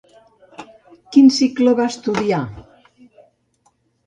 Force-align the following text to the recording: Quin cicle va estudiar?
Quin 1.15 1.29
cicle 1.35 1.75
va 1.81 1.87
estudiar? 1.93 2.41